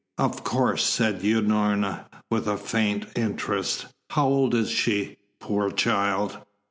"Of 0.17 0.43
course," 0.43 0.83
said 0.83 1.19
Unorna, 1.21 2.05
with 2.31 2.47
a 2.47 2.57
faint 2.57 3.05
interest. 3.15 3.85
"How 4.09 4.25
old 4.27 4.55
is 4.55 4.71
she, 4.71 5.17
poor 5.39 5.69
child?" 5.71 6.39